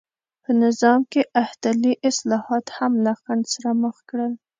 په 0.43 0.51
نظام 0.63 0.99
کې 1.11 1.21
احتلي 1.43 1.93
اصلاحات 2.09 2.65
هم 2.77 2.91
له 3.05 3.13
خنډ 3.21 3.43
سره 3.53 3.69
مخ 3.83 3.95
کړل. 4.09 4.33